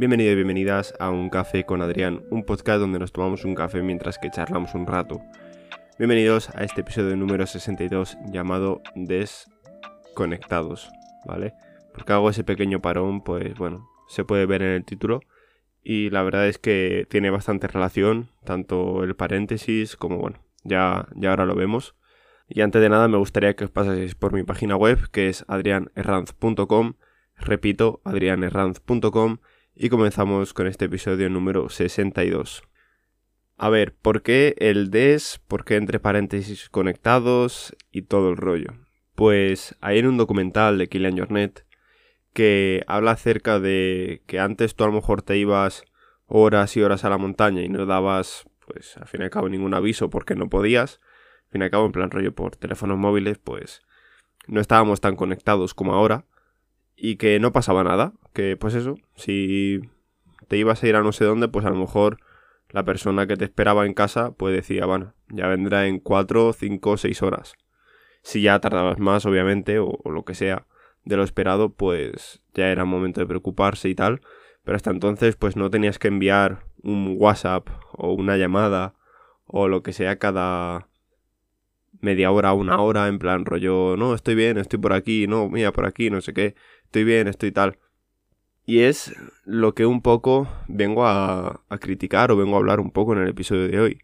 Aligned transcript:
Bienvenidos 0.00 0.32
y 0.32 0.36
bienvenidas 0.36 0.94
a 0.98 1.10
Un 1.10 1.28
Café 1.28 1.66
con 1.66 1.82
Adrián, 1.82 2.22
un 2.30 2.42
podcast 2.44 2.80
donde 2.80 2.98
nos 2.98 3.12
tomamos 3.12 3.44
un 3.44 3.54
café 3.54 3.82
mientras 3.82 4.16
que 4.16 4.30
charlamos 4.30 4.74
un 4.74 4.86
rato. 4.86 5.20
Bienvenidos 5.98 6.48
a 6.54 6.64
este 6.64 6.80
episodio 6.80 7.14
número 7.16 7.46
62 7.46 8.16
llamado 8.32 8.80
Desconectados, 8.94 10.88
¿vale? 11.26 11.52
Porque 11.92 12.14
hago 12.14 12.30
ese 12.30 12.44
pequeño 12.44 12.80
parón, 12.80 13.22
pues 13.22 13.54
bueno, 13.58 13.90
se 14.08 14.24
puede 14.24 14.46
ver 14.46 14.62
en 14.62 14.70
el 14.70 14.86
título 14.86 15.20
y 15.82 16.08
la 16.08 16.22
verdad 16.22 16.48
es 16.48 16.56
que 16.56 17.06
tiene 17.10 17.28
bastante 17.28 17.68
relación, 17.68 18.30
tanto 18.42 19.04
el 19.04 19.14
paréntesis 19.14 19.96
como 19.96 20.16
bueno, 20.16 20.42
ya, 20.64 21.08
ya 21.14 21.28
ahora 21.28 21.44
lo 21.44 21.54
vemos. 21.54 21.94
Y 22.48 22.62
antes 22.62 22.80
de 22.80 22.88
nada 22.88 23.06
me 23.06 23.18
gustaría 23.18 23.54
que 23.54 23.64
os 23.64 23.70
pasaseis 23.70 24.14
por 24.14 24.32
mi 24.32 24.44
página 24.44 24.76
web 24.76 25.10
que 25.10 25.28
es 25.28 25.44
adrianerranz.com, 25.46 26.94
repito, 27.36 28.00
adrianerranz.com 28.06 29.40
y 29.82 29.88
comenzamos 29.88 30.52
con 30.52 30.66
este 30.66 30.84
episodio 30.84 31.30
número 31.30 31.70
62. 31.70 32.62
A 33.56 33.70
ver, 33.70 33.94
¿por 33.94 34.20
qué 34.20 34.54
el 34.58 34.90
des? 34.90 35.40
¿Por 35.48 35.64
qué 35.64 35.76
entre 35.76 35.98
paréntesis 35.98 36.68
conectados? 36.68 37.74
Y 37.90 38.02
todo 38.02 38.28
el 38.28 38.36
rollo. 38.36 38.74
Pues 39.14 39.74
hay 39.80 40.00
en 40.00 40.06
un 40.06 40.18
documental 40.18 40.76
de 40.76 40.90
Kilian 40.90 41.16
Jornet 41.16 41.64
que 42.34 42.84
habla 42.88 43.12
acerca 43.12 43.58
de 43.58 44.22
que 44.26 44.38
antes 44.38 44.74
tú 44.74 44.84
a 44.84 44.88
lo 44.88 44.92
mejor 44.92 45.22
te 45.22 45.38
ibas 45.38 45.84
horas 46.26 46.76
y 46.76 46.82
horas 46.82 47.06
a 47.06 47.08
la 47.08 47.16
montaña 47.16 47.62
y 47.62 47.70
no 47.70 47.86
dabas, 47.86 48.44
pues 48.66 48.98
al 48.98 49.08
fin 49.08 49.22
y 49.22 49.24
al 49.24 49.30
cabo, 49.30 49.48
ningún 49.48 49.72
aviso 49.72 50.10
porque 50.10 50.34
no 50.34 50.50
podías. 50.50 51.00
Al 51.46 51.52
fin 51.52 51.62
y 51.62 51.64
al 51.64 51.70
cabo, 51.70 51.86
en 51.86 51.92
plan 51.92 52.10
rollo 52.10 52.34
por 52.34 52.54
teléfonos 52.54 52.98
móviles, 52.98 53.38
pues 53.38 53.80
no 54.46 54.60
estábamos 54.60 55.00
tan 55.00 55.16
conectados 55.16 55.72
como 55.72 55.94
ahora 55.94 56.26
y 57.00 57.16
que 57.16 57.40
no 57.40 57.52
pasaba 57.52 57.82
nada. 57.82 58.12
Que 58.32 58.56
pues 58.56 58.74
eso, 58.74 58.96
si 59.16 59.80
te 60.48 60.56
ibas 60.56 60.82
a 60.82 60.86
ir 60.86 60.96
a 60.96 61.02
no 61.02 61.12
sé 61.12 61.24
dónde, 61.24 61.48
pues 61.48 61.64
a 61.64 61.70
lo 61.70 61.76
mejor 61.76 62.18
la 62.68 62.84
persona 62.84 63.26
que 63.26 63.36
te 63.36 63.44
esperaba 63.44 63.86
en 63.86 63.94
casa 63.94 64.32
pues 64.32 64.54
decía, 64.54 64.86
bueno, 64.86 65.14
ya 65.28 65.48
vendrá 65.48 65.86
en 65.86 65.98
4, 65.98 66.52
5, 66.52 66.96
6 66.96 67.22
horas. 67.22 67.54
Si 68.22 68.42
ya 68.42 68.60
tardabas 68.60 68.98
más, 68.98 69.24
obviamente, 69.24 69.78
o, 69.78 69.98
o 70.04 70.10
lo 70.10 70.24
que 70.24 70.34
sea, 70.34 70.66
de 71.04 71.16
lo 71.16 71.24
esperado, 71.24 71.72
pues 71.72 72.42
ya 72.52 72.68
era 72.68 72.84
momento 72.84 73.20
de 73.20 73.26
preocuparse 73.26 73.88
y 73.88 73.94
tal. 73.94 74.20
Pero 74.62 74.76
hasta 74.76 74.90
entonces, 74.90 75.36
pues 75.36 75.56
no 75.56 75.70
tenías 75.70 75.98
que 75.98 76.08
enviar 76.08 76.66
un 76.82 77.16
WhatsApp 77.18 77.68
o 77.92 78.12
una 78.12 78.36
llamada 78.36 78.94
o 79.46 79.68
lo 79.68 79.82
que 79.82 79.94
sea 79.94 80.18
cada 80.18 80.89
media 82.00 82.30
hora, 82.30 82.52
una 82.52 82.80
hora, 82.80 83.08
en 83.08 83.18
plan 83.18 83.44
rollo, 83.44 83.96
no, 83.96 84.14
estoy 84.14 84.34
bien, 84.34 84.58
estoy 84.58 84.78
por 84.78 84.92
aquí, 84.92 85.26
no, 85.26 85.48
mira, 85.48 85.72
por 85.72 85.86
aquí, 85.86 86.10
no 86.10 86.20
sé 86.20 86.32
qué, 86.32 86.54
estoy 86.84 87.04
bien, 87.04 87.28
estoy 87.28 87.52
tal. 87.52 87.78
Y 88.66 88.80
es 88.80 89.14
lo 89.44 89.74
que 89.74 89.86
un 89.86 90.02
poco 90.02 90.48
vengo 90.68 91.06
a, 91.06 91.62
a 91.68 91.78
criticar 91.78 92.30
o 92.30 92.36
vengo 92.36 92.54
a 92.54 92.58
hablar 92.58 92.80
un 92.80 92.90
poco 92.90 93.14
en 93.14 93.20
el 93.20 93.28
episodio 93.28 93.68
de 93.68 93.80
hoy. 93.80 93.98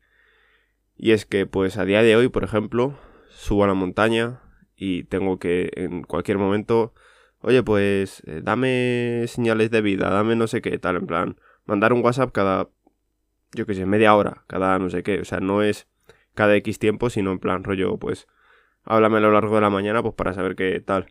Y 0.96 1.12
es 1.12 1.26
que, 1.26 1.46
pues 1.46 1.76
a 1.76 1.84
día 1.84 2.02
de 2.02 2.16
hoy, 2.16 2.28
por 2.28 2.42
ejemplo, 2.42 2.98
subo 3.30 3.64
a 3.64 3.66
la 3.66 3.74
montaña, 3.74 4.40
y 4.76 5.04
tengo 5.04 5.38
que 5.38 5.70
en 5.74 6.02
cualquier 6.02 6.38
momento, 6.38 6.92
oye, 7.40 7.62
pues 7.62 8.22
eh, 8.26 8.40
dame 8.42 9.24
señales 9.26 9.70
de 9.70 9.80
vida, 9.80 10.10
dame 10.10 10.36
no 10.36 10.46
sé 10.46 10.60
qué, 10.60 10.78
tal, 10.78 10.96
en 10.96 11.06
plan, 11.06 11.40
mandar 11.64 11.92
un 11.92 12.04
WhatsApp 12.04 12.32
cada, 12.32 12.68
yo 13.52 13.66
qué 13.66 13.74
sé, 13.74 13.86
media 13.86 14.14
hora, 14.14 14.44
cada 14.46 14.78
no 14.78 14.90
sé 14.90 15.02
qué, 15.02 15.20
o 15.20 15.24
sea, 15.24 15.40
no 15.40 15.62
es 15.62 15.88
cada 16.36 16.54
X 16.56 16.78
tiempo, 16.78 17.10
sino 17.10 17.32
en 17.32 17.40
plan 17.40 17.64
rollo, 17.64 17.98
pues, 17.98 18.28
háblame 18.84 19.18
a 19.18 19.20
lo 19.20 19.32
largo 19.32 19.56
de 19.56 19.62
la 19.62 19.70
mañana, 19.70 20.02
pues 20.02 20.14
para 20.14 20.32
saber 20.32 20.54
qué 20.54 20.80
tal. 20.80 21.06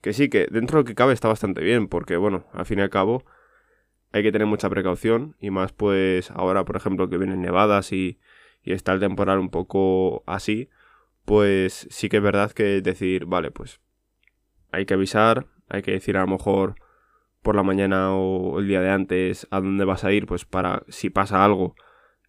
Que 0.00 0.14
sí, 0.14 0.30
que 0.30 0.46
dentro 0.50 0.78
de 0.78 0.82
lo 0.82 0.86
que 0.86 0.94
cabe 0.94 1.12
está 1.12 1.28
bastante 1.28 1.62
bien, 1.62 1.88
porque 1.88 2.16
bueno, 2.16 2.46
al 2.52 2.64
fin 2.64 2.78
y 2.78 2.82
al 2.82 2.90
cabo 2.90 3.24
hay 4.12 4.22
que 4.22 4.32
tener 4.32 4.46
mucha 4.46 4.70
precaución, 4.70 5.36
y 5.40 5.50
más 5.50 5.72
pues 5.72 6.30
ahora, 6.30 6.64
por 6.64 6.76
ejemplo, 6.76 7.10
que 7.10 7.18
vienen 7.18 7.42
nevadas 7.42 7.92
y, 7.92 8.18
y 8.62 8.72
está 8.72 8.92
el 8.92 9.00
temporal 9.00 9.38
un 9.38 9.50
poco 9.50 10.24
así, 10.26 10.70
pues 11.24 11.86
sí 11.90 12.08
que 12.08 12.18
es 12.18 12.22
verdad 12.22 12.52
que 12.52 12.80
decir, 12.80 13.26
vale, 13.26 13.50
pues 13.50 13.80
hay 14.72 14.86
que 14.86 14.94
avisar, 14.94 15.46
hay 15.68 15.82
que 15.82 15.92
decir 15.92 16.16
a 16.16 16.20
lo 16.20 16.28
mejor 16.28 16.76
por 17.42 17.56
la 17.56 17.62
mañana 17.62 18.14
o 18.14 18.58
el 18.58 18.68
día 18.68 18.80
de 18.80 18.90
antes 18.90 19.46
a 19.50 19.60
dónde 19.60 19.84
vas 19.84 20.04
a 20.04 20.12
ir, 20.12 20.26
pues 20.26 20.44
para 20.44 20.82
si 20.88 21.10
pasa 21.10 21.44
algo, 21.44 21.74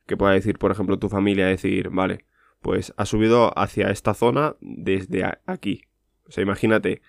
que 0.05 0.17
pueda 0.17 0.33
decir, 0.33 0.57
por 0.57 0.71
ejemplo, 0.71 0.99
tu 0.99 1.09
familia, 1.09 1.47
decir, 1.47 1.89
vale, 1.89 2.25
pues 2.61 2.93
ha 2.97 3.05
subido 3.05 3.57
hacia 3.57 3.89
esta 3.89 4.13
zona 4.13 4.55
desde 4.61 5.23
aquí. 5.45 5.83
O 6.27 6.31
sea, 6.31 6.43
imagínate, 6.43 7.01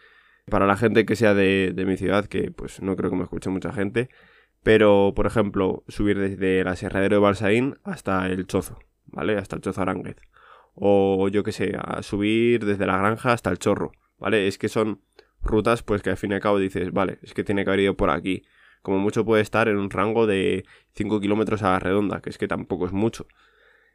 para 0.50 0.66
la 0.66 0.76
gente 0.76 1.06
que 1.06 1.16
sea 1.16 1.34
de, 1.34 1.72
de 1.74 1.86
mi 1.86 1.96
ciudad, 1.96 2.26
que 2.26 2.50
pues 2.50 2.82
no 2.82 2.96
creo 2.96 3.10
que 3.10 3.16
me 3.16 3.24
escuche 3.24 3.50
mucha 3.50 3.72
gente, 3.72 4.08
pero 4.62 5.12
por 5.14 5.26
ejemplo, 5.26 5.84
subir 5.88 6.18
desde 6.18 6.60
el 6.60 6.68
aserradero 6.68 7.16
de 7.16 7.20
Balsaín 7.20 7.76
hasta 7.84 8.26
el 8.26 8.46
Chozo, 8.46 8.78
¿vale? 9.06 9.38
Hasta 9.38 9.56
el 9.56 9.62
Chozo 9.62 9.82
Aránguez 9.82 10.16
o 10.76 11.28
yo 11.28 11.42
qué 11.42 11.52
sé, 11.52 11.74
a 11.82 12.02
subir 12.02 12.64
desde 12.64 12.86
la 12.86 12.98
granja 12.98 13.32
hasta 13.32 13.50
el 13.50 13.58
chorro, 13.58 13.92
¿vale? 14.18 14.46
Es 14.46 14.58
que 14.58 14.68
son 14.68 15.00
rutas 15.42 15.82
pues 15.82 16.02
que 16.02 16.10
al 16.10 16.16
fin 16.18 16.32
y 16.32 16.34
al 16.34 16.40
cabo 16.40 16.58
dices, 16.58 16.92
vale, 16.92 17.18
es 17.22 17.32
que 17.32 17.44
tiene 17.44 17.64
que 17.64 17.70
haber 17.70 17.80
ido 17.80 17.96
por 17.96 18.10
aquí. 18.10 18.44
Como 18.86 19.00
mucho 19.00 19.24
puede 19.24 19.42
estar 19.42 19.66
en 19.66 19.78
un 19.78 19.90
rango 19.90 20.28
de 20.28 20.64
5 20.94 21.18
kilómetros 21.20 21.64
a 21.64 21.72
la 21.72 21.80
redonda, 21.80 22.20
que 22.20 22.30
es 22.30 22.38
que 22.38 22.46
tampoco 22.46 22.86
es 22.86 22.92
mucho. 22.92 23.26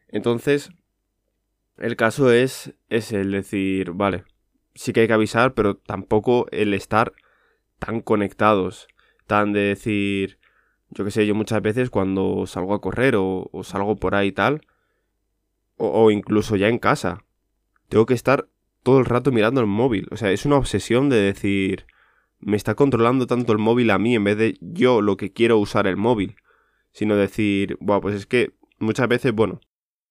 Entonces, 0.10 0.70
el 1.78 1.96
caso 1.96 2.30
es, 2.30 2.74
es 2.90 3.14
el 3.14 3.32
decir, 3.32 3.92
vale, 3.92 4.26
sí 4.76 4.92
que 4.92 5.00
hay 5.00 5.08
que 5.08 5.14
avisar, 5.14 5.54
pero 5.54 5.78
tampoco 5.78 6.48
el 6.52 6.74
estar 6.74 7.14
tan 7.80 8.02
conectados, 8.02 8.90
tan 9.28 9.54
de 9.54 9.62
decir, 9.62 10.40
yo 10.90 11.06
qué 11.06 11.12
sé, 11.12 11.26
yo 11.26 11.36
muchas 11.36 11.62
veces 11.62 11.90
cuando 11.90 12.46
salgo 12.46 12.74
a 12.74 12.82
correr 12.82 13.16
o, 13.16 13.48
o 13.50 13.64
salgo 13.64 13.96
por 13.96 14.14
ahí 14.14 14.28
y 14.28 14.32
tal, 14.34 14.60
o, 15.78 16.12
incluso 16.12 16.58
ya 16.58 16.68
en 16.68 16.80
casa. 16.80 17.24
Tengo 17.88 18.06
que 18.06 18.14
estar 18.14 18.50
todo 18.84 19.00
el 19.00 19.06
rato 19.06 19.32
mirando 19.32 19.62
el 19.62 19.68
móvil. 19.68 20.10
O 20.12 20.18
sea, 20.18 20.32
es 20.32 20.46
una 20.46 20.58
obsesión 20.58 21.08
de 21.08 21.16
decir, 21.16 21.86
me 22.42 22.58
está 22.58 22.76
controlando 22.76 23.28
tanto 23.28 23.54
el 23.54 23.60
móvil 23.60 23.92
a 23.92 23.98
mí 23.98 24.16
en 24.16 24.24
vez 24.24 24.38
de 24.38 24.58
yo 24.62 25.02
lo 25.02 25.18
que 25.18 25.32
quiero 25.32 25.58
usar 25.58 25.88
el 25.88 25.98
móvil. 25.98 26.36
Sino 26.92 27.16
decir, 27.16 27.78
bueno, 27.80 28.02
pues 28.02 28.16
es 28.16 28.26
que 28.26 28.54
muchas 28.80 29.08
veces, 29.08 29.32
bueno, 29.34 29.62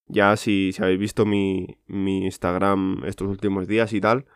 ya 0.07 0.37
si, 0.37 0.73
si 0.73 0.83
habéis 0.83 0.99
visto 0.99 1.27
mi, 1.27 1.79
mi 1.87 2.25
Instagram 2.25 3.03
estos 3.05 3.29
últimos 3.29 3.69
días 3.69 3.93
y 3.93 4.01
tal, 4.01 4.27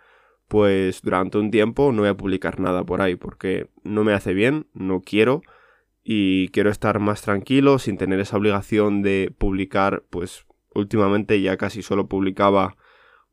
pues 0.48 1.00
durante 1.02 1.38
un 1.38 1.50
tiempo 1.50 1.92
no 1.92 2.02
voy 2.02 2.10
a 2.10 2.16
publicar 2.16 2.60
nada 2.60 2.84
por 2.84 3.00
ahí 3.00 3.16
porque 3.16 3.70
no 3.82 4.04
me 4.04 4.12
hace 4.12 4.34
bien, 4.34 4.66
no 4.74 5.00
quiero 5.00 5.42
y 6.02 6.48
quiero 6.48 6.70
estar 6.70 7.00
más 7.00 7.22
tranquilo 7.22 7.78
sin 7.78 7.96
tener 7.96 8.20
esa 8.20 8.36
obligación 8.36 9.02
de 9.02 9.34
publicar 9.36 10.04
pues 10.10 10.46
últimamente 10.74 11.40
ya 11.40 11.56
casi 11.56 11.82
solo 11.82 12.08
publicaba 12.08 12.76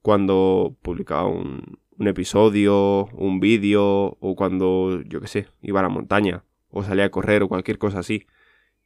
cuando 0.02 0.78
publicaba 0.82 1.28
un, 1.28 1.80
episodio, 2.08 3.06
un 3.14 3.40
vídeo 3.40 4.18
o 4.20 4.36
cuando, 4.36 5.02
yo 5.04 5.22
qué 5.22 5.28
sé, 5.28 5.48
iba 5.62 5.80
a 5.80 5.84
la 5.84 5.90
montaña 5.90 6.44
o 6.70 6.84
salía 6.84 7.06
a 7.06 7.12
correr 7.12 7.44
o 7.44 7.48
cualquier 7.48 7.78
cosa 7.78 8.00
así. 8.00 8.28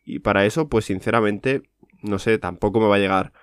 Y 0.04 0.20
para 0.20 0.46
eso, 0.46 0.70
pues 0.70 0.86
sinceramente, 0.86 1.64
no 2.02 2.20
sé, 2.20 2.38
tampoco 2.38 2.80
me 2.80 2.88
va 2.88 2.96
a 2.96 3.00
llegar 3.00 3.34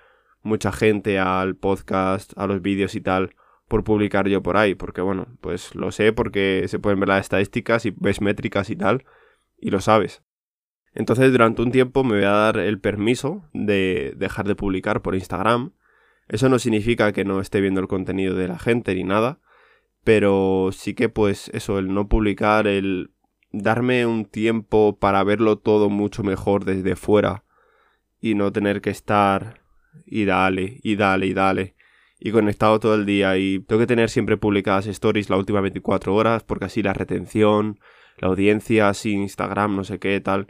mucha 0.41 0.71
gente 0.71 1.19
al 1.19 1.55
podcast, 1.55 2.33
a 2.37 2.47
los 2.47 2.61
vídeos 2.61 2.95
y 2.95 3.01
tal 3.01 3.35
por 3.67 3.83
publicar 3.83 4.27
yo 4.27 4.43
por 4.43 4.57
ahí, 4.57 4.75
porque 4.75 5.01
bueno, 5.01 5.27
pues 5.41 5.73
lo 5.73 5.91
sé 5.91 6.13
porque 6.13 6.65
se 6.67 6.77
pueden 6.79 6.99
ver 6.99 7.09
las 7.09 7.21
estadísticas 7.21 7.85
y 7.87 7.91
ves 7.91 8.21
métricas 8.21 8.69
y 8.69 8.75
tal, 8.75 9.03
y 9.57 9.71
lo 9.71 9.81
sabes. 9.81 10.21
Entonces 10.93 11.31
durante 11.31 11.63
un 11.63 11.71
tiempo 11.71 12.03
me 12.03 12.17
voy 12.17 12.25
a 12.25 12.31
dar 12.31 12.57
el 12.57 12.79
permiso 12.79 13.49
de 13.53 14.13
dejar 14.15 14.47
de 14.47 14.55
publicar 14.55 15.01
por 15.01 15.15
Instagram. 15.15 15.71
Eso 16.27 16.49
no 16.49 16.59
significa 16.59 17.11
que 17.13 17.25
no 17.25 17.39
esté 17.39 17.61
viendo 17.61 17.81
el 17.81 17.87
contenido 17.87 18.35
de 18.35 18.47
la 18.47 18.59
gente 18.59 18.93
ni 18.93 19.03
nada, 19.03 19.39
pero 20.03 20.69
sí 20.71 20.93
que 20.93 21.09
pues 21.09 21.49
eso, 21.53 21.79
el 21.79 21.93
no 21.93 22.07
publicar, 22.07 22.67
el 22.67 23.11
darme 23.51 24.05
un 24.05 24.25
tiempo 24.25 24.97
para 24.99 25.23
verlo 25.23 25.57
todo 25.57 25.89
mucho 25.89 26.23
mejor 26.23 26.65
desde 26.65 26.95
fuera 26.95 27.43
y 28.19 28.35
no 28.35 28.51
tener 28.51 28.81
que 28.81 28.89
estar 28.89 29.61
y 30.05 30.25
dale, 30.25 30.79
y 30.83 30.95
dale, 30.95 31.27
y 31.27 31.33
dale, 31.33 31.75
y 32.19 32.31
conectado 32.31 32.79
todo 32.79 32.95
el 32.95 33.05
día 33.05 33.37
y 33.37 33.59
tengo 33.59 33.79
que 33.81 33.87
tener 33.87 34.09
siempre 34.09 34.37
publicadas 34.37 34.87
stories 34.87 35.29
la 35.29 35.37
última 35.37 35.61
24 35.61 36.15
horas 36.15 36.43
porque 36.43 36.65
así 36.65 36.81
la 36.81 36.93
retención, 36.93 37.79
la 38.17 38.29
audiencia, 38.29 38.89
así 38.89 39.11
Instagram, 39.11 39.75
no 39.75 39.83
sé 39.83 39.99
qué, 39.99 40.19
tal 40.19 40.47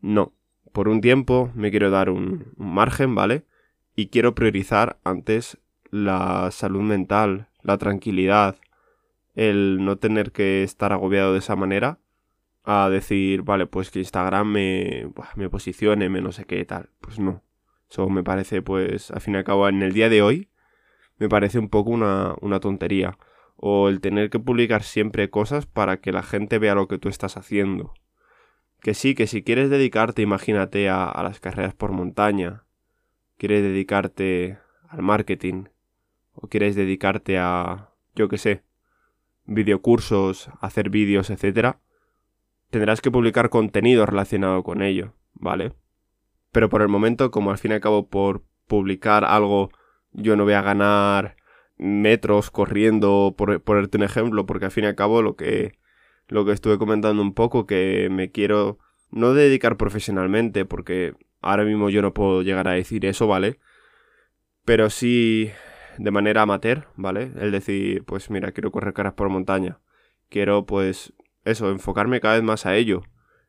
no, 0.00 0.32
por 0.72 0.88
un 0.88 1.00
tiempo 1.00 1.50
me 1.54 1.70
quiero 1.70 1.90
dar 1.90 2.10
un, 2.10 2.52
margen, 2.56 3.14
¿vale? 3.14 3.44
Y 3.94 4.08
quiero 4.08 4.34
priorizar 4.34 4.98
antes 5.04 5.58
la 5.90 6.50
salud 6.50 6.82
mental, 6.82 7.48
la 7.62 7.78
tranquilidad, 7.78 8.56
el 9.34 9.84
no 9.84 9.96
tener 9.96 10.32
que 10.32 10.62
estar 10.62 10.92
agobiado 10.92 11.32
de 11.32 11.38
esa 11.38 11.56
manera 11.56 11.98
a 12.64 12.88
decir, 12.90 13.42
vale, 13.42 13.66
pues 13.66 13.90
que 13.90 14.00
Instagram 14.00 14.46
me, 14.46 15.12
me 15.34 15.48
posicione, 15.48 16.08
me 16.08 16.20
no 16.20 16.32
sé 16.32 16.44
qué 16.44 16.64
tal. 16.64 16.90
Pues 17.00 17.18
no. 17.18 17.42
Eso 17.90 18.08
me 18.08 18.22
parece, 18.22 18.62
pues, 18.62 19.10
al 19.10 19.20
fin 19.20 19.34
y 19.34 19.38
al 19.38 19.44
cabo, 19.44 19.68
en 19.68 19.82
el 19.82 19.92
día 19.92 20.08
de 20.08 20.22
hoy, 20.22 20.48
me 21.18 21.28
parece 21.28 21.58
un 21.58 21.68
poco 21.68 21.90
una, 21.90 22.34
una 22.40 22.60
tontería. 22.60 23.18
O 23.56 23.88
el 23.88 24.00
tener 24.00 24.30
que 24.30 24.38
publicar 24.38 24.82
siempre 24.82 25.30
cosas 25.30 25.66
para 25.66 26.00
que 26.00 26.12
la 26.12 26.22
gente 26.22 26.58
vea 26.58 26.74
lo 26.74 26.88
que 26.88 26.98
tú 26.98 27.10
estás 27.10 27.36
haciendo 27.36 27.92
Que 28.80 28.94
sí, 28.94 29.14
que 29.14 29.26
si 29.26 29.42
quieres 29.42 29.68
dedicarte, 29.68 30.22
imagínate, 30.22 30.88
a, 30.88 31.04
a 31.04 31.22
las 31.22 31.40
carreras 31.40 31.74
por 31.74 31.92
montaña, 31.92 32.64
quieres 33.36 33.62
dedicarte 33.62 34.58
al 34.88 35.02
marketing, 35.02 35.64
o 36.40 36.48
quieres 36.48 36.74
dedicarte 36.74 37.38
a, 37.38 37.90
yo 38.14 38.28
qué 38.28 38.38
sé, 38.38 38.62
videocursos, 39.46 40.50
hacer 40.60 40.90
vídeos, 40.90 41.30
etcétera, 41.30 41.80
tendrás 42.70 43.00
que 43.00 43.10
publicar 43.10 43.50
contenido 43.50 44.06
relacionado 44.06 44.62
con 44.62 44.82
ello, 44.82 45.14
¿vale? 45.34 45.72
Pero 46.52 46.68
por 46.68 46.82
el 46.82 46.88
momento, 46.88 47.30
como 47.30 47.50
al 47.50 47.58
fin 47.58 47.72
y 47.72 47.74
al 47.74 47.80
cabo 47.80 48.08
por 48.08 48.44
publicar 48.66 49.24
algo 49.24 49.70
yo 50.12 50.36
no 50.36 50.44
voy 50.44 50.54
a 50.54 50.62
ganar 50.62 51.36
metros 51.76 52.50
corriendo, 52.50 53.34
por 53.36 53.60
ponerte 53.62 53.96
un 53.96 54.02
ejemplo, 54.02 54.46
porque 54.46 54.66
al 54.66 54.70
fin 54.70 54.84
y 54.84 54.88
al 54.88 54.94
cabo 54.94 55.22
lo 55.22 55.36
que, 55.36 55.78
lo 56.28 56.44
que 56.44 56.52
estuve 56.52 56.78
comentando 56.78 57.22
un 57.22 57.34
poco, 57.34 57.66
que 57.66 58.08
me 58.10 58.30
quiero 58.30 58.78
no 59.10 59.34
dedicar 59.34 59.76
profesionalmente, 59.76 60.64
porque 60.64 61.14
ahora 61.40 61.64
mismo 61.64 61.88
yo 61.90 62.02
no 62.02 62.12
puedo 62.12 62.42
llegar 62.42 62.68
a 62.68 62.72
decir 62.72 63.06
eso, 63.06 63.26
¿vale? 63.26 63.58
Pero 64.64 64.90
sí 64.90 65.50
de 66.00 66.10
manera 66.10 66.42
amateur, 66.42 66.88
¿vale? 66.96 67.30
El 67.38 67.52
decir, 67.52 68.04
pues 68.04 68.30
mira, 68.30 68.52
quiero 68.52 68.72
correr 68.72 68.94
caras 68.94 69.12
por 69.12 69.28
montaña. 69.28 69.80
Quiero, 70.30 70.64
pues, 70.64 71.12
eso, 71.44 71.70
enfocarme 71.70 72.20
cada 72.20 72.34
vez 72.34 72.42
más 72.42 72.64
a 72.64 72.74
ello. 72.76 73.02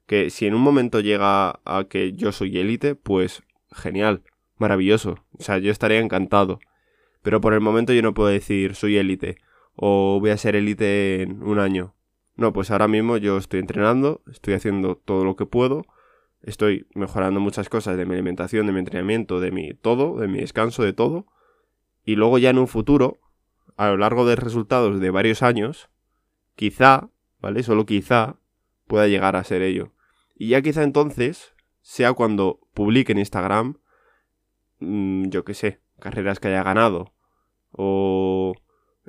Que 0.06 0.30
si 0.30 0.48
en 0.48 0.54
un 0.54 0.62
momento 0.62 1.00
llega 1.00 1.62
a 1.64 1.86
que 1.90 2.12
yo 2.14 2.34
soy 2.34 2.58
élite, 2.58 2.96
pues 2.96 3.44
genial, 3.72 4.24
maravilloso. 4.58 5.24
O 5.38 5.44
sea, 5.44 5.60
yo 5.60 5.72
estaría 5.72 6.00
encantado. 6.00 6.60
Pero 7.22 7.40
por 7.40 7.54
el 7.54 7.62
momento 7.62 7.94
yo 7.94 8.02
no 8.02 8.14
puedo 8.14 8.30
decir 8.30 8.76
soy 8.76 8.98
élite 8.98 9.38
o 9.76 10.20
voy 10.20 10.32
a 10.32 10.38
ser 10.38 10.56
élite 10.56 11.22
en 11.22 11.44
un 11.44 11.60
año. 11.60 11.96
No, 12.36 12.52
pues 12.52 12.72
ahora 12.72 12.88
mismo 12.88 13.18
yo 13.18 13.38
estoy 13.38 13.60
entrenando, 13.60 14.22
estoy 14.30 14.56
haciendo 14.56 14.96
todo 14.96 15.24
lo 15.24 15.36
que 15.36 15.46
puedo, 15.46 15.86
estoy 16.42 16.88
mejorando 16.96 17.40
muchas 17.40 17.70
cosas 17.70 17.96
de 17.98 18.06
mi 18.06 18.14
alimentación, 18.14 18.66
de 18.66 18.74
mi 18.74 18.80
entrenamiento, 18.80 19.40
de 19.40 19.52
mi 19.52 19.74
todo, 19.74 20.18
de 20.20 20.28
mi 20.28 20.40
descanso, 20.40 20.84
de 20.84 20.94
todo. 20.94 21.28
Y 22.04 22.16
luego 22.16 22.38
ya 22.38 22.50
en 22.50 22.58
un 22.58 22.68
futuro, 22.68 23.20
a 23.78 23.88
lo 23.90 23.98
largo 23.98 24.26
de 24.26 24.36
resultados 24.36 25.00
de 25.00 25.10
varios 25.10 25.44
años, 25.44 25.90
quizá, 26.56 27.10
¿vale? 27.40 27.64
Solo 27.64 27.86
quizá 27.86 28.38
pueda 28.88 29.08
llegar 29.08 29.36
a 29.36 29.44
ser 29.44 29.62
ello. 29.62 29.94
Y 30.36 30.50
ya 30.50 30.62
quizá 30.62 30.84
entonces 30.84 31.54
sea 31.82 32.14
cuando 32.14 32.60
publique 32.74 33.12
en 33.12 33.20
Instagram, 33.20 33.80
mmm, 34.80 35.30
yo 35.30 35.44
qué 35.44 35.54
sé, 35.54 35.82
carreras 36.00 36.40
que 36.40 36.50
haya 36.50 36.64
ganado 36.64 37.14
o 37.72 38.54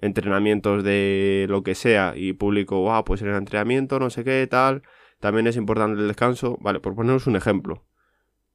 entrenamientos 0.01 0.85
de 0.85 1.47
lo 1.49 1.63
que 1.63 1.75
sea 1.75 2.15
y 2.17 2.33
publico, 2.33 2.93
ah, 2.93 3.05
pues 3.05 3.23
el 3.23 3.35
entrenamiento, 3.35 3.99
no 3.99 4.11
sé 4.11 4.25
qué, 4.25 4.47
tal, 4.47 4.83
también 5.21 5.47
es 5.47 5.57
importante 5.57 6.01
el 6.01 6.09
descanso, 6.09 6.59
vale, 6.61 6.81
por 6.81 6.95
poneros 6.95 7.27
un 7.27 7.37
ejemplo. 7.37 7.85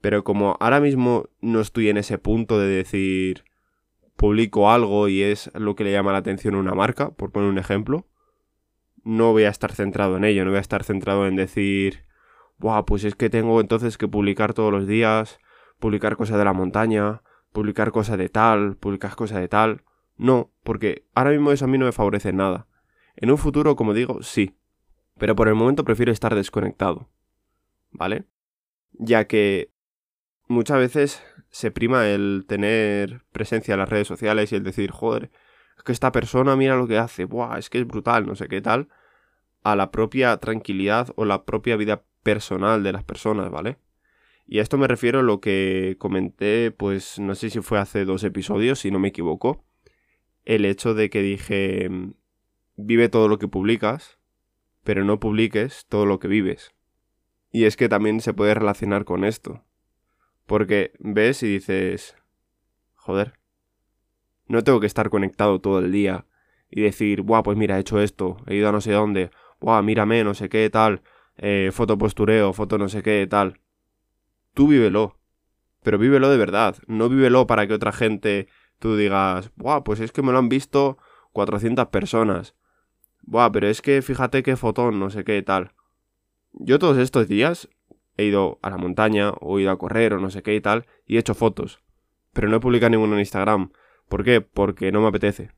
Pero 0.02 0.24
como 0.24 0.58
ahora 0.60 0.80
mismo 0.80 1.30
no 1.42 1.62
estoy 1.62 1.90
en 1.90 1.98
ese 1.98 2.18
punto 2.18 2.60
de 2.60 2.68
decir, 2.68 3.44
publico 4.18 4.70
algo 4.70 5.08
y 5.08 5.22
es 5.22 5.50
lo 5.54 5.76
que 5.76 5.86
le 5.86 5.94
llama 5.94 6.12
la 6.12 6.18
atención 6.18 6.56
a 6.56 6.60
una 6.60 6.74
marca, 6.74 7.12
por 7.12 7.32
poner 7.32 7.50
un 7.50 7.58
ejemplo, 7.58 8.06
no 9.04 9.32
voy 9.32 9.44
a 9.44 9.50
estar 9.50 9.72
centrado 9.72 10.18
en 10.18 10.26
ello, 10.26 10.44
no 10.44 10.52
voy 10.52 10.58
a 10.58 10.62
estar 10.62 10.84
centrado 10.84 11.28
en 11.28 11.38
decir, 11.38 12.04
Buah, 12.58 12.86
pues 12.86 13.04
es 13.04 13.16
que 13.16 13.30
tengo 13.30 13.62
entonces 13.62 13.98
que 13.98 14.08
publicar 14.08 14.54
todos 14.54 14.72
los 14.72 14.88
días, 14.88 15.40
publicar 15.80 16.18
cosas 16.18 16.38
de 16.38 16.46
la 16.46 16.54
montaña, 16.54 17.22
publicar 17.54 17.92
cosas 17.92 18.18
de 18.18 18.30
tal, 18.30 18.76
publicar 18.78 19.16
cosas 19.16 19.40
de 19.40 19.48
tal. 19.48 19.84
No, 20.18 20.52
porque 20.64 21.06
ahora 21.14 21.30
mismo 21.30 21.52
eso 21.52 21.66
a 21.66 21.68
mí 21.68 21.78
no 21.78 21.86
me 21.86 21.92
favorece 21.92 22.34
nada. 22.34 22.68
En 23.16 23.32
un 23.32 23.38
futuro, 23.38 23.76
como 23.76 23.94
digo, 23.94 24.24
sí. 24.24 24.58
Pero 25.18 25.36
por 25.36 25.48
el 25.48 25.56
momento 25.56 25.84
prefiero 25.84 26.12
estar 26.12 26.34
desconectado. 26.34 27.08
¿Vale? 27.92 28.26
Ya 28.94 29.26
que 29.26 29.72
muchas 30.48 30.80
veces 30.80 31.24
se 31.50 31.72
prima 31.72 32.08
el 32.08 32.46
tener 32.48 33.24
presencia 33.32 33.74
en 33.74 33.80
las 33.80 33.90
redes 33.90 34.08
sociales 34.08 34.52
y 34.52 34.56
el 34.56 34.64
decir, 34.64 34.92
joder, 34.92 35.32
es 35.78 35.84
que 35.84 35.92
esta 35.92 36.12
persona 36.12 36.56
mira 36.56 36.76
lo 36.76 36.88
que 36.88 36.98
hace, 36.98 37.26
buah, 37.26 37.58
es 37.58 37.70
que 37.70 37.80
es 37.80 37.88
brutal, 37.88 38.26
no 38.26 38.36
sé 38.36 38.48
qué 38.48 38.62
tal, 38.62 38.90
a 39.64 39.76
la 39.76 39.92
propia 39.92 40.38
tranquilidad 40.38 41.14
o 41.16 41.26
la 41.26 41.46
propia 41.46 41.76
vida 41.76 42.04
personal 42.24 42.84
de 42.84 42.92
las 42.92 43.04
personas, 43.04 43.50
¿vale? 43.52 43.78
Y 44.46 44.60
a 44.60 44.62
esto 44.62 44.78
me 44.78 44.88
refiero 44.88 45.20
a 45.20 45.24
lo 45.24 45.42
que 45.42 45.98
comenté, 46.00 46.72
pues 46.72 47.20
no 47.20 47.36
sé 47.36 47.50
si 47.50 47.60
fue 47.60 47.80
hace 47.80 48.06
dos 48.06 48.24
episodios, 48.24 48.80
si 48.80 48.92
no 48.92 49.00
me 49.00 49.10
equivoco, 49.10 49.66
el 50.46 50.64
hecho 50.64 50.94
de 50.94 51.10
que 51.10 51.22
dije, 51.22 51.90
vive 52.78 53.10
todo 53.10 53.28
lo 53.28 53.40
que 53.40 53.50
publicas, 53.50 54.20
pero 54.86 55.04
no 55.04 55.20
publiques 55.20 55.86
todo 55.90 56.06
lo 56.06 56.20
que 56.20 56.30
vives. 56.30 56.74
Y 57.52 57.66
es 57.66 57.76
que 57.76 57.90
también 57.90 58.22
se 58.22 58.34
puede 58.34 58.54
relacionar 58.54 59.04
con 59.04 59.26
esto. 59.26 59.66
Porque 60.48 60.94
ves 60.98 61.44
y 61.44 61.48
dices, 61.48 62.16
joder, 62.96 63.34
no 64.48 64.64
tengo 64.64 64.80
que 64.80 64.88
estar 64.88 65.10
conectado 65.10 65.60
todo 65.60 65.80
el 65.80 65.92
día 65.92 66.26
y 66.70 66.82
decir, 66.82 67.22
buah, 67.22 67.44
pues 67.44 67.58
mira, 67.58 67.78
he 67.78 67.82
hecho 67.82 68.02
esto, 68.02 68.38
he 68.48 68.56
ido 68.56 68.70
a 68.70 68.72
no 68.72 68.82
sé 68.82 68.94
dónde, 68.94 69.30
buah, 69.60 69.82
mírame, 69.82 70.24
no 70.24 70.34
sé 70.34 70.50
qué, 70.50 70.70
tal, 70.70 71.04
eh, 71.38 71.70
foto 71.72 71.98
postureo, 71.98 72.54
foto 72.54 72.78
no 72.78 72.90
sé 72.90 73.04
qué, 73.04 73.28
tal. 73.30 73.60
Tú 74.54 74.68
vívelo. 74.68 75.18
Pero 75.84 75.98
vívelo 76.00 76.30
de 76.30 76.38
verdad. 76.38 76.76
No 76.88 77.10
vívelo 77.10 77.46
para 77.48 77.68
que 77.68 77.74
otra 77.74 77.92
gente 77.92 78.48
tú 78.80 78.96
digas, 78.96 79.52
buah, 79.56 79.84
pues 79.84 80.00
es 80.00 80.12
que 80.12 80.22
me 80.22 80.32
lo 80.32 80.40
han 80.40 80.50
visto 80.50 80.98
400 81.34 81.88
personas. 81.88 82.56
Buah, 83.22 83.52
pero 83.52 83.68
es 83.68 83.82
que 83.82 84.02
fíjate 84.02 84.44
qué 84.44 84.56
fotón, 84.56 85.00
no 85.00 85.10
sé 85.10 85.24
qué, 85.24 85.42
tal. 85.42 85.74
Yo 86.54 86.80
todos 86.80 86.98
estos 86.98 87.28
días 87.28 87.70
he 88.18 88.26
ido 88.26 88.60
a 88.62 88.70
la 88.70 88.78
montaña 88.78 89.32
o 89.40 89.58
he 89.58 89.62
ido 89.62 89.72
a 89.72 89.78
correr 89.78 90.14
o 90.14 90.20
no 90.20 90.30
sé 90.30 90.44
qué 90.44 90.56
y 90.56 90.62
tal 90.62 90.86
y 91.06 91.16
he 91.16 91.20
hecho 91.20 91.36
fotos. 91.36 91.82
Pero 92.34 92.50
no 92.50 92.58
he 92.58 92.60
publicado 92.60 92.90
ninguno 92.90 93.14
en 93.14 93.20
Instagram. 93.20 93.72
¿Por 94.10 94.24
qué? 94.24 94.42
Porque 94.42 94.92
no 94.92 95.02
me 95.02 95.08
apetece. 95.08 95.52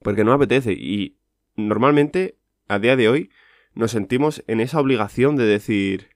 Porque 0.00 0.24
no 0.24 0.30
me 0.30 0.36
apetece 0.36 0.72
y 0.72 1.18
normalmente 1.56 2.38
a 2.68 2.78
día 2.78 2.96
de 2.96 3.08
hoy 3.08 3.30
nos 3.74 3.90
sentimos 3.90 4.42
en 4.46 4.60
esa 4.60 4.80
obligación 4.80 5.36
de 5.36 5.44
decir 5.44 6.10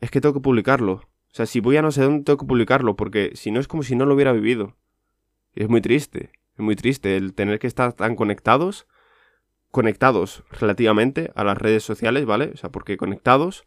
es 0.00 0.10
que 0.10 0.20
tengo 0.20 0.34
que 0.34 0.40
publicarlo. 0.40 0.92
O 0.94 1.34
sea, 1.34 1.46
si 1.46 1.60
voy 1.60 1.76
a 1.76 1.82
no 1.82 1.92
sé 1.92 2.02
dónde 2.02 2.24
tengo 2.24 2.38
que 2.38 2.46
publicarlo 2.46 2.96
porque 2.96 3.32
si 3.34 3.50
no 3.50 3.60
es 3.60 3.68
como 3.68 3.82
si 3.82 3.96
no 3.96 4.04
lo 4.04 4.14
hubiera 4.14 4.32
vivido. 4.32 4.76
Y 5.54 5.62
es 5.62 5.68
muy 5.68 5.80
triste, 5.80 6.30
es 6.54 6.60
muy 6.60 6.76
triste 6.76 7.16
el 7.16 7.34
tener 7.34 7.58
que 7.58 7.66
estar 7.66 7.92
tan 7.92 8.16
conectados, 8.16 8.86
conectados 9.70 10.44
relativamente 10.50 11.30
a 11.34 11.44
las 11.44 11.56
redes 11.56 11.82
sociales, 11.82 12.26
¿vale? 12.26 12.50
O 12.54 12.56
sea, 12.56 12.70
porque 12.70 12.96
conectados 12.96 13.64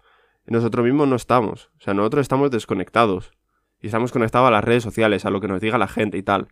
nosotros 0.47 0.85
mismos 0.85 1.07
no 1.07 1.15
estamos. 1.15 1.71
O 1.77 1.81
sea, 1.81 1.93
nosotros 1.93 2.21
estamos 2.21 2.51
desconectados. 2.51 3.31
Y 3.81 3.87
estamos 3.87 4.11
conectados 4.11 4.47
a 4.47 4.51
las 4.51 4.63
redes 4.63 4.83
sociales, 4.83 5.25
a 5.25 5.29
lo 5.29 5.41
que 5.41 5.47
nos 5.47 5.61
diga 5.61 5.77
la 5.77 5.87
gente 5.87 6.17
y 6.17 6.23
tal. 6.23 6.47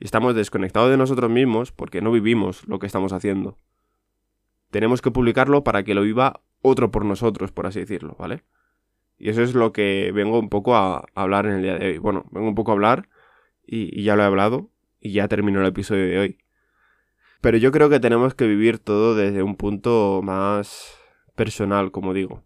Y 0.00 0.04
estamos 0.04 0.34
desconectados 0.34 0.90
de 0.90 0.96
nosotros 0.96 1.30
mismos 1.30 1.72
porque 1.72 2.00
no 2.00 2.10
vivimos 2.10 2.66
lo 2.66 2.78
que 2.78 2.86
estamos 2.86 3.12
haciendo. 3.12 3.58
Tenemos 4.70 5.02
que 5.02 5.10
publicarlo 5.10 5.62
para 5.62 5.84
que 5.84 5.94
lo 5.94 6.02
viva 6.02 6.40
otro 6.62 6.90
por 6.90 7.04
nosotros, 7.04 7.52
por 7.52 7.66
así 7.66 7.80
decirlo, 7.80 8.16
¿vale? 8.18 8.42
Y 9.18 9.28
eso 9.28 9.42
es 9.42 9.54
lo 9.54 9.72
que 9.72 10.10
vengo 10.12 10.38
un 10.38 10.48
poco 10.48 10.74
a 10.74 11.04
hablar 11.14 11.46
en 11.46 11.52
el 11.52 11.62
día 11.62 11.78
de 11.78 11.86
hoy. 11.86 11.98
Bueno, 11.98 12.24
vengo 12.30 12.48
un 12.48 12.54
poco 12.54 12.72
a 12.72 12.74
hablar 12.74 13.08
y, 13.64 13.98
y 13.98 14.02
ya 14.02 14.16
lo 14.16 14.22
he 14.22 14.26
hablado 14.26 14.70
y 15.00 15.12
ya 15.12 15.28
terminó 15.28 15.60
el 15.60 15.66
episodio 15.66 16.06
de 16.06 16.18
hoy. 16.18 16.38
Pero 17.40 17.58
yo 17.58 17.70
creo 17.70 17.88
que 17.88 18.00
tenemos 18.00 18.34
que 18.34 18.46
vivir 18.46 18.78
todo 18.78 19.14
desde 19.14 19.42
un 19.42 19.54
punto 19.56 20.22
más 20.24 20.98
personal, 21.36 21.92
como 21.92 22.14
digo 22.14 22.42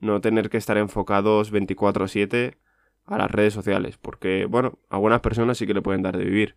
no 0.00 0.20
tener 0.20 0.50
que 0.50 0.56
estar 0.56 0.76
enfocados 0.78 1.50
24/7 1.50 2.58
a 3.06 3.18
las 3.18 3.30
redes 3.30 3.54
sociales, 3.54 3.98
porque 3.98 4.46
bueno, 4.46 4.78
algunas 4.88 5.20
personas 5.20 5.58
sí 5.58 5.66
que 5.66 5.74
le 5.74 5.82
pueden 5.82 6.02
dar 6.02 6.16
de 6.16 6.24
vivir. 6.24 6.56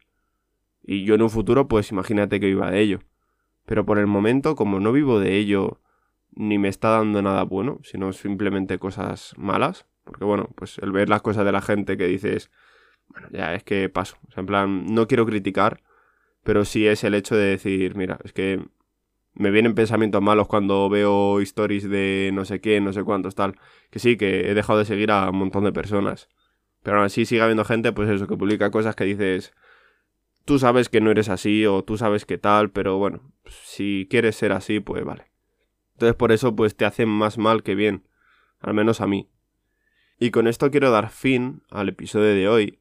Y 0.83 1.03
yo 1.03 1.15
en 1.15 1.21
un 1.21 1.29
futuro, 1.29 1.67
pues 1.67 1.91
imagínate 1.91 2.39
que 2.39 2.47
viva 2.47 2.71
de 2.71 2.79
ello. 2.81 2.99
Pero 3.65 3.85
por 3.85 3.99
el 3.99 4.07
momento, 4.07 4.55
como 4.55 4.79
no 4.79 4.91
vivo 4.91 5.19
de 5.19 5.37
ello, 5.37 5.79
ni 6.33 6.57
me 6.57 6.69
está 6.69 6.89
dando 6.89 7.21
nada 7.21 7.43
bueno, 7.43 7.79
sino 7.83 8.13
simplemente 8.13 8.79
cosas 8.79 9.33
malas, 9.37 9.85
porque 10.03 10.25
bueno, 10.25 10.49
pues 10.55 10.77
el 10.79 10.91
ver 10.91 11.09
las 11.09 11.21
cosas 11.21 11.45
de 11.45 11.51
la 11.51 11.61
gente 11.61 11.97
que 11.97 12.07
dices, 12.07 12.51
bueno, 13.09 13.27
ya 13.31 13.53
es 13.53 13.63
que 13.63 13.89
paso. 13.89 14.17
O 14.27 14.31
sea, 14.31 14.41
en 14.41 14.47
plan, 14.47 14.85
no 14.87 15.07
quiero 15.07 15.25
criticar, 15.25 15.83
pero 16.43 16.65
sí 16.65 16.87
es 16.87 17.03
el 17.03 17.13
hecho 17.13 17.35
de 17.35 17.45
decir, 17.45 17.95
mira, 17.95 18.19
es 18.23 18.33
que 18.33 18.65
me 19.33 19.51
vienen 19.51 19.75
pensamientos 19.75 20.21
malos 20.21 20.47
cuando 20.47 20.89
veo 20.89 21.39
stories 21.39 21.89
de 21.89 22.31
no 22.33 22.45
sé 22.45 22.59
qué, 22.59 22.81
no 22.81 22.93
sé 22.93 23.03
cuántos, 23.03 23.35
tal. 23.35 23.57
Que 23.89 23.99
sí, 23.99 24.17
que 24.17 24.49
he 24.49 24.53
dejado 24.53 24.79
de 24.79 24.85
seguir 24.85 25.11
a 25.11 25.29
un 25.29 25.37
montón 25.37 25.63
de 25.63 25.71
personas. 25.71 26.29
Pero 26.83 26.97
aún 26.97 27.05
así 27.05 27.25
sigue 27.25 27.41
habiendo 27.41 27.63
gente, 27.63 27.93
pues 27.93 28.09
eso, 28.09 28.27
que 28.27 28.37
publica 28.37 28.71
cosas 28.71 28.95
que 28.95 29.05
dices, 29.05 29.53
tú 30.45 30.59
sabes 30.59 30.89
que 30.89 31.01
no 31.01 31.11
eres 31.11 31.29
así 31.29 31.65
o 31.65 31.83
tú 31.83 31.97
sabes 31.97 32.25
que 32.25 32.37
tal, 32.37 32.71
pero 32.71 32.97
bueno, 32.97 33.31
si 33.45 34.07
quieres 34.09 34.35
ser 34.35 34.51
así, 34.51 34.79
pues 34.79 35.03
vale. 35.05 35.31
Entonces 35.93 36.15
por 36.15 36.31
eso 36.31 36.55
pues 36.55 36.75
te 36.75 36.85
hacen 36.85 37.09
más 37.09 37.37
mal 37.37 37.63
que 37.63 37.75
bien, 37.75 38.07
al 38.59 38.73
menos 38.73 39.01
a 39.01 39.07
mí. 39.07 39.29
Y 40.19 40.31
con 40.31 40.47
esto 40.47 40.71
quiero 40.71 40.91
dar 40.91 41.09
fin 41.09 41.63
al 41.69 41.89
episodio 41.89 42.33
de 42.33 42.47
hoy 42.47 42.79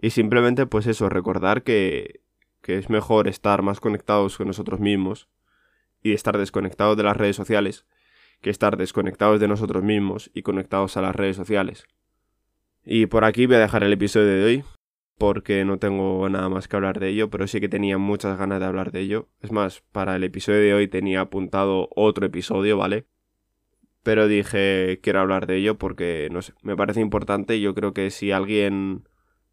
y 0.00 0.10
simplemente 0.10 0.66
pues 0.66 0.86
eso, 0.86 1.08
recordar 1.08 1.62
que, 1.62 2.20
que 2.62 2.78
es 2.78 2.90
mejor 2.90 3.28
estar 3.28 3.62
más 3.62 3.80
conectados 3.80 4.36
con 4.36 4.48
nosotros 4.48 4.80
mismos 4.80 5.28
y 6.02 6.12
estar 6.12 6.38
desconectados 6.38 6.96
de 6.96 7.02
las 7.02 7.16
redes 7.16 7.36
sociales, 7.36 7.86
que 8.40 8.50
estar 8.50 8.76
desconectados 8.76 9.40
de 9.40 9.48
nosotros 9.48 9.82
mismos 9.82 10.30
y 10.34 10.42
conectados 10.42 10.96
a 10.96 11.02
las 11.02 11.14
redes 11.14 11.36
sociales. 11.36 11.84
Y 12.84 13.06
por 13.06 13.24
aquí 13.24 13.46
voy 13.46 13.56
a 13.56 13.60
dejar 13.60 13.82
el 13.82 13.92
episodio 13.92 14.28
de 14.28 14.44
hoy, 14.44 14.64
porque 15.18 15.64
no 15.64 15.78
tengo 15.78 16.28
nada 16.28 16.48
más 16.48 16.68
que 16.68 16.76
hablar 16.76 17.00
de 17.00 17.08
ello, 17.08 17.28
pero 17.28 17.46
sí 17.46 17.60
que 17.60 17.68
tenía 17.68 17.98
muchas 17.98 18.38
ganas 18.38 18.60
de 18.60 18.66
hablar 18.66 18.92
de 18.92 19.00
ello. 19.00 19.28
Es 19.42 19.52
más, 19.52 19.82
para 19.92 20.16
el 20.16 20.24
episodio 20.24 20.60
de 20.60 20.74
hoy 20.74 20.88
tenía 20.88 21.20
apuntado 21.20 21.88
otro 21.94 22.24
episodio, 22.26 22.78
¿vale? 22.78 23.06
Pero 24.04 24.28
dije, 24.28 25.00
quiero 25.02 25.20
hablar 25.20 25.46
de 25.46 25.56
ello 25.56 25.76
porque, 25.76 26.28
no 26.30 26.40
sé, 26.40 26.54
me 26.62 26.76
parece 26.76 27.00
importante 27.00 27.56
y 27.56 27.60
yo 27.60 27.74
creo 27.74 27.92
que 27.92 28.10
si 28.10 28.30
alguien 28.30 29.08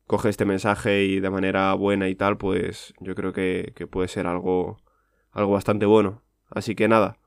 coge 0.05 0.29
este 0.29 0.45
mensaje 0.45 1.03
y 1.03 1.19
de 1.19 1.29
manera 1.31 1.73
buena 1.73 2.09
y 2.09 2.15
tal, 2.15 2.37
pues 2.37 2.93
yo 2.99 3.15
creo 3.15 3.33
que, 3.33 3.73
que 3.75 3.87
puede 3.87 4.07
ser 4.07 4.27
algo, 4.27 4.77
algo 5.31 5.51
bastante 5.51 5.87
bueno. 5.87 6.24
Así 6.49 6.75
que 6.75 6.87
nada, 6.87 7.17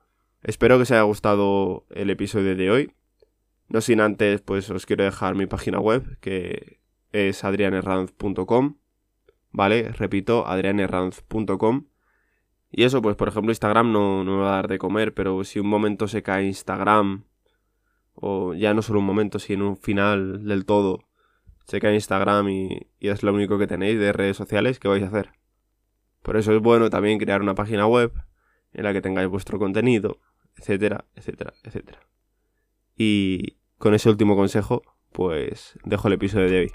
espero 0.43 0.77
que 0.77 0.83
os 0.83 0.91
haya 0.91 1.01
gustado 1.03 1.85
el 1.89 2.09
episodio 2.09 2.55
de 2.55 2.71
hoy. 2.71 2.93
No 3.67 3.81
sin 3.81 4.01
antes, 4.01 4.41
pues 4.41 4.69
os 4.69 4.85
quiero 4.85 5.03
dejar 5.03 5.35
mi 5.35 5.45
página 5.45 5.79
web, 5.79 6.17
que 6.19 6.79
es 7.11 7.43
adrianerranz.com. 7.43 8.77
¿Vale? 9.51 9.91
Repito, 9.91 10.47
adrianerranz.com. 10.47 11.87
Y 12.71 12.83
eso, 12.83 13.01
pues 13.01 13.15
por 13.15 13.27
ejemplo, 13.27 13.51
Instagram 13.51 13.91
no, 13.91 14.23
no 14.23 14.37
me 14.37 14.43
va 14.43 14.53
a 14.53 14.55
dar 14.55 14.67
de 14.67 14.77
comer, 14.77 15.13
pero 15.13 15.43
si 15.43 15.59
un 15.59 15.67
momento 15.67 16.07
se 16.07 16.21
cae 16.21 16.45
Instagram, 16.45 17.25
o 18.13 18.53
ya 18.53 18.73
no 18.73 18.81
solo 18.81 18.99
un 18.99 19.05
momento, 19.05 19.39
sino 19.39 19.69
un 19.69 19.77
final 19.77 20.45
del 20.45 20.65
todo, 20.65 21.07
se 21.65 21.79
cae 21.79 21.95
Instagram 21.95 22.49
y, 22.49 22.87
y 22.99 23.09
es 23.09 23.23
lo 23.23 23.33
único 23.33 23.57
que 23.57 23.67
tenéis 23.67 23.99
de 23.99 24.13
redes 24.13 24.37
sociales, 24.37 24.79
¿qué 24.79 24.87
vais 24.87 25.03
a 25.03 25.07
hacer? 25.07 25.31
Por 26.21 26.37
eso 26.37 26.53
es 26.53 26.61
bueno 26.61 26.89
también 26.89 27.17
crear 27.17 27.41
una 27.41 27.55
página 27.55 27.87
web 27.87 28.11
en 28.73 28.83
la 28.83 28.93
que 28.93 29.01
tengáis 29.01 29.29
vuestro 29.29 29.59
contenido, 29.59 30.19
etcétera, 30.57 31.05
etcétera, 31.15 31.53
etcétera. 31.63 31.99
Y 32.95 33.57
con 33.77 33.93
ese 33.93 34.09
último 34.09 34.35
consejo, 34.35 34.81
pues 35.11 35.77
dejo 35.83 36.07
el 36.07 36.15
episodio 36.15 36.49
de 36.49 36.59
hoy. 36.59 36.71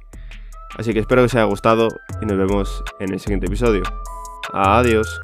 Así 0.77 0.93
que 0.93 1.01
espero 1.01 1.23
que 1.23 1.27
os 1.27 1.35
haya 1.35 1.45
gustado 1.45 1.89
y 2.21 2.27
nos 2.27 2.37
vemos 2.37 2.83
en 2.99 3.13
el 3.13 3.21
siguiente 3.21 3.47
episodio. 3.47 3.83
Adiós. 4.53 5.21